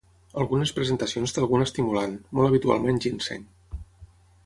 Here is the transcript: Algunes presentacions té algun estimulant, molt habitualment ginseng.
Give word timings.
Algunes 0.43 0.71
presentacions 0.77 1.35
té 1.35 1.43
algun 1.45 1.67
estimulant, 1.67 2.17
molt 2.39 2.51
habitualment 2.53 3.01
ginseng. 3.09 3.49